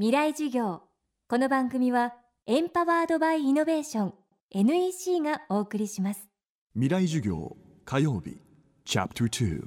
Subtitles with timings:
[0.00, 0.82] 未来授業。
[1.28, 2.14] この番組は
[2.46, 4.14] エンパワードバイイノベーション
[4.54, 6.28] NEC がお送りします。
[6.74, 8.40] 未来授業火曜日
[8.84, 9.66] チャプター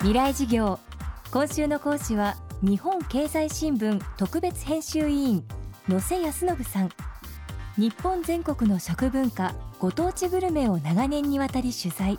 [0.00, 0.78] 未来授業。
[1.30, 5.44] 今週の講師は日本経済新聞特別編集委員
[5.88, 6.90] 野瀬康信さん。
[7.78, 12.18] 日本全国の食文化ご当地グルメを長年にわたり取材。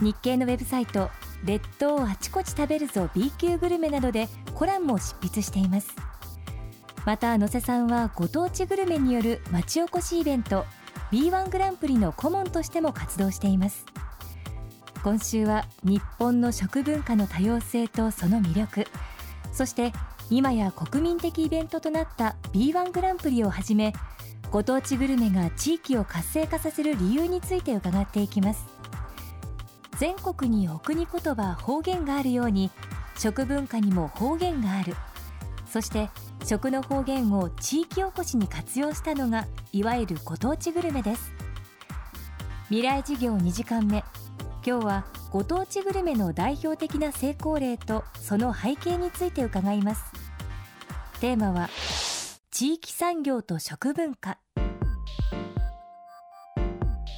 [0.00, 1.10] 日経のウェブサイト
[1.44, 5.94] 列島あちこち食べるぞ B 級グルメなどでコラムも執筆しています。
[7.04, 10.64] また野瀬さんはご当地グルメによる町おこしイベント
[11.12, 13.86] B1 グランプリの顧問としても活動しています。
[15.04, 18.86] 今週は日本の食文化の多様性とその魅力
[19.52, 19.92] そして
[20.30, 23.92] 今や国民的イベントとなった B1 グランプリをはじめ
[24.50, 28.66] ご当地グルメが地域を活性化させる理由について伺っていきます。
[29.98, 32.70] 全国にお国言葉方言があるように
[33.16, 34.94] 食文化にも方言がある。
[35.66, 36.10] そして
[36.44, 41.32] 食の方言を地域おこしに活用したのがいわゆるご当地グルメです。
[42.68, 44.04] 未来事業2時間目。
[44.66, 50.04] 今日はご当地グルメの代表的な成功例とその背景について伺います。
[51.20, 51.68] テーマは
[52.50, 54.38] 地域産業と食文化。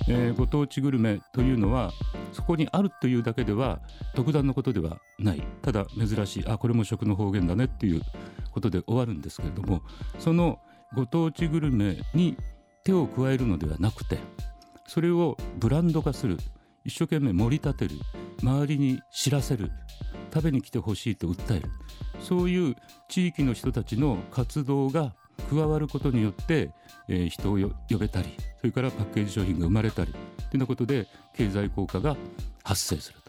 [0.08, 1.92] えー、ご当地グルメというのは
[2.32, 3.80] そこにあるというだけでは
[4.14, 5.42] 特段のことではない。
[5.62, 6.46] ただ珍しい。
[6.46, 8.02] あこれも食の方言だねっていう
[8.52, 9.82] ことで終わるんですけれども
[10.18, 10.58] その
[10.94, 12.36] ご当地グルメに
[12.84, 14.18] 手を加えるのではなくて
[14.86, 16.38] それをブランド化する
[16.84, 18.00] 一生懸命盛り立てる
[18.42, 19.70] 周りに知らせる
[20.32, 21.70] 食べに来てほしいと訴える
[22.20, 22.76] そういう
[23.08, 25.14] 地域の人たちの活動が
[25.50, 26.70] 加わることによって、
[27.08, 28.28] え、人を呼べたり
[28.58, 32.16] それからパッケージ商品が生まれたりというようなことで経済効果が
[32.64, 33.28] 発生すると。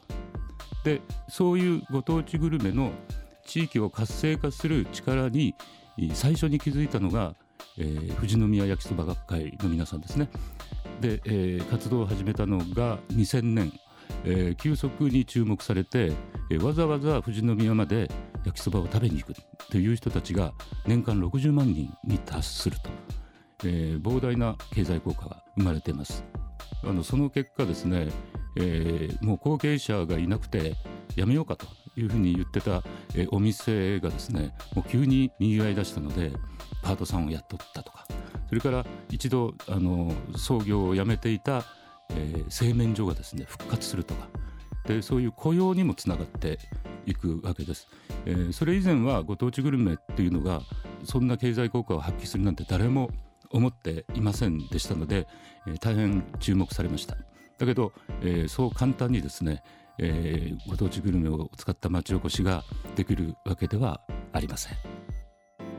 [0.83, 2.91] でそういうご当地グルメの
[3.45, 5.55] 地域を活性化する力に
[6.13, 7.36] 最初に気づいたのが、
[7.77, 10.30] えー、富士宮焼きそば学会の皆さんですね。
[11.02, 13.73] で、えー、活動を始めたのが2000年、
[14.23, 16.11] えー、急速に注目されて、
[16.52, 18.09] え、わざわざ富士宮まで
[18.45, 19.33] 焼きそばを食べに行く
[19.70, 20.54] という人たちが
[20.86, 22.89] 年間60万人に達すると、
[23.64, 26.23] えー、膨大な経済効果が生まれています。
[26.83, 28.08] あのその結果ですね、
[28.55, 30.75] えー、もう後継者がいなくて
[31.15, 31.67] やめようかと
[31.98, 32.83] いうふうに言ってた、
[33.15, 36.31] えー、お店がですねもう急ににぎわい出したので
[36.81, 38.08] パートさんを雇ったとか
[38.48, 41.64] それから一度あの創業をやめていた、
[42.11, 44.27] えー、製麺所がですね復活するとか
[44.87, 46.58] でそういう雇用にもつながって
[47.05, 47.87] いくわけです、
[48.25, 50.61] えー、それ以前はご当地グルメっていうのが
[51.03, 53.09] そんな経済効果を発揮するなんて誰も
[53.52, 55.27] 思っていませんでしたので、
[55.67, 57.15] えー、大変注目されました。
[57.58, 59.64] だけど、えー、そう簡単にですね、
[59.98, 62.64] えー、ご当地グルメを使った町おこしが
[62.95, 64.02] できるわけでは
[64.32, 64.77] ありません。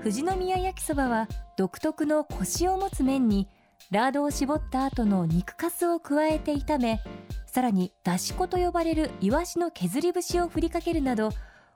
[0.03, 3.49] 富士宮焼きそばは独特のコシを持つ麺に
[3.91, 7.01] ラードを絞った後の肉かすを加えて炒め
[7.47, 11.31] さらにだし粉と呼ばれるイワシの削り節を振りかけるなど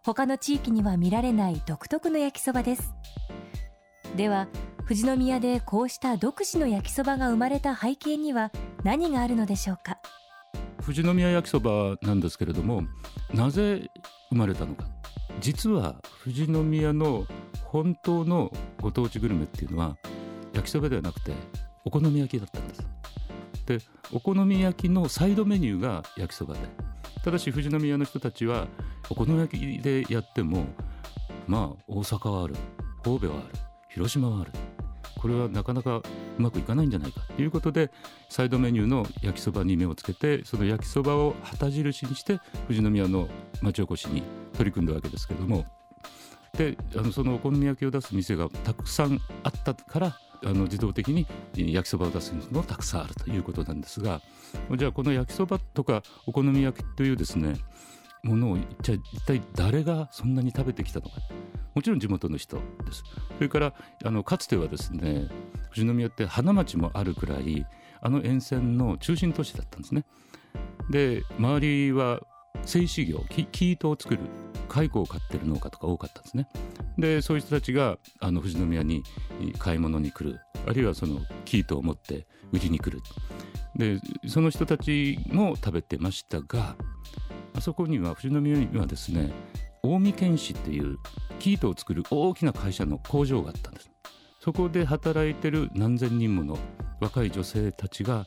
[0.05, 2.95] 他の地域には見られない独特の焼きそばです。
[4.17, 4.49] では
[4.87, 8.51] 富士宮でこうした独自の焼きそばが生まれた背景には
[8.83, 9.97] 何があるのでしょうか？
[10.83, 12.83] 富士宮焼きそばなんですけれども
[13.33, 13.91] なぜ
[14.29, 14.85] 生まれたのか。
[15.41, 17.27] 実は富士宮の
[17.65, 18.53] 本当の
[18.83, 19.97] ご当地グルメっていうのは
[20.53, 21.33] 焼きそばではなくて
[21.87, 22.87] お好み焼きだったんです。
[23.65, 23.79] で
[24.13, 26.61] お好み焼きのサイドメニューが焼きそばで。
[27.25, 28.67] ただし富士宮の人たちは
[29.09, 30.67] お好み焼きでやっても
[31.47, 32.55] まあ大阪はある
[33.03, 33.45] 神戸はある
[33.89, 34.53] 広島はある
[35.25, 36.03] これはなかなかう
[36.37, 37.91] まくいかないんじゃないかということで
[38.29, 43.27] サイドメニューの焼きそばに目をつけてその焼きそばを旗印にして富士宮の
[43.63, 45.65] 町おこしに取り組んだわけですけども。
[46.59, 54.21] であのそのお好み焼きを出す店がたくさんあったからあの自動的に焼きそばを出すのもたくさんあるということなんですが
[54.77, 57.57] じゃあこの焼きそばとかお好み焼きというですね
[58.25, 61.17] ものを一体一体誰がそんなに食べてきたのか。
[61.75, 62.63] もちろん地元の人で
[62.93, 63.05] す。
[63.37, 63.75] それから
[64.05, 65.29] あのかつてはですね
[65.75, 67.67] 富士宮って花町もあるくらい
[68.01, 70.05] あの沿線の中心都市だったんですね。
[70.91, 72.21] で周りは
[72.63, 74.21] 製糸業生糸を作る
[74.69, 76.49] 蚕を飼ってる農家とか多かったんですね。
[76.97, 79.03] でそういう人たちがあの富士宮に
[79.59, 80.39] 買い物に来る。
[80.67, 83.03] あるいはその生糸を持って売りに来る。
[83.77, 83.99] で
[84.29, 86.77] その人たちも食べてましたが
[87.55, 89.33] あそこには富士宮にはですね
[89.83, 90.99] 近江県市っていう
[91.39, 93.91] 生糸を作る大きな会社の工場があったんです。
[94.41, 96.59] そこで働いてる何千人もの
[97.01, 98.27] 若い女性たちが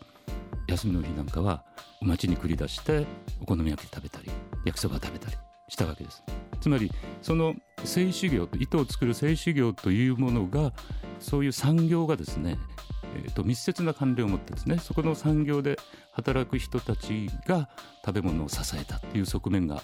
[0.68, 1.64] 休みの日なんかは
[2.02, 3.06] 街に繰り出して
[3.42, 4.32] お好み焼き食べたり
[4.66, 5.38] 焼きそば食べたり
[5.70, 6.24] したわけです。
[6.60, 6.92] つまり
[7.22, 10.74] その製紙業糸を作る製紙業というものが
[11.20, 12.58] そういう産業がですね、
[13.18, 15.78] えー、と密接な関連を持ってですねそこの産業で
[16.12, 17.70] 働く人たちが
[18.06, 19.82] 食べ物を支えたという側面が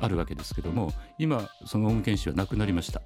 [0.00, 3.00] あるわけですけども今そのオウム検視はなくなりました。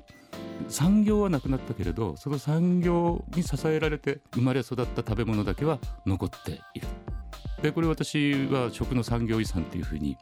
[0.69, 6.87] 産業はなくなったけれどその産業に支えられて生まれ育った食べ物だけは残っている。
[7.63, 10.17] でこれ私は食の産業遺産というふうに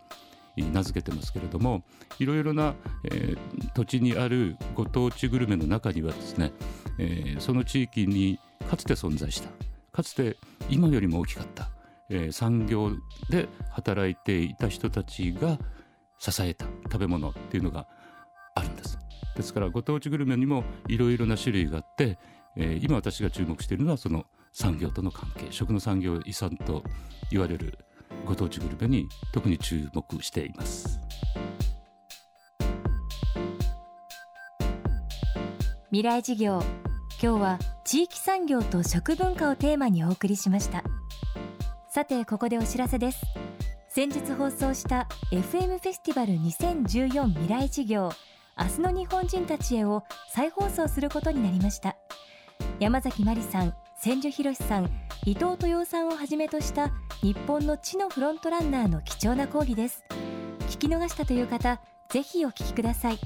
[0.57, 1.83] 名付けてますけれども
[2.19, 2.75] いろいろな、
[3.05, 6.53] えー、土地にあるご当地グルメの中にはですね、
[6.99, 8.39] えー、その地域に
[8.69, 9.49] かつて存在した
[9.93, 10.37] かつて
[10.69, 11.71] 今よりも大きかった、
[12.09, 12.91] えー、産業
[13.31, 15.59] で働いていた人たちが
[16.19, 17.87] 支えた食べ物っていうのが
[18.55, 18.99] あるんです。
[19.37, 22.19] ですからご当地グルメにもいろいろな種類があって、
[22.57, 26.83] えー、今私が注目しているのはその産業との関係食の産業遺産と
[27.31, 27.79] 言われる
[28.27, 31.00] ご当地グルメに特に注目しています。
[35.93, 36.63] 未来事業。
[37.21, 40.85] 今日は地域産業と食文化をテーマにお送りしました。
[41.89, 43.21] さてここでお知らせです。
[43.89, 48.13] 先日放送した FM フェスティバル2014未来事業。
[48.57, 51.97] 明日の日本人たちへを再放送することになりました。
[52.79, 54.85] 山崎真理さん千住博さん
[55.27, 60.05] 伊藤豊さんをはじめとした日本の地のフロントランナーの貴重な講義です。
[60.69, 63.19] 聞き逃したという方ぜひお聞きください。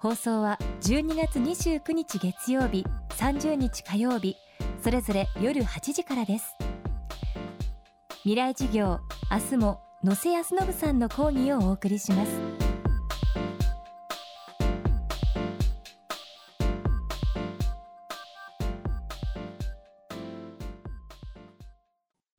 [0.00, 4.34] 放送は12月29日月曜日30日火曜日
[4.82, 6.56] それぞれ夜8時からです。
[8.22, 9.00] 未来事業
[9.30, 12.32] 明日も野瀬康信さんの講義をお送りします。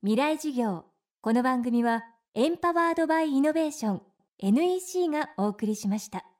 [0.02, 0.86] 未来事業
[1.22, 2.02] この番組は
[2.34, 4.02] エンパワードバイイノベーション
[4.40, 6.31] NEC がお送りしました。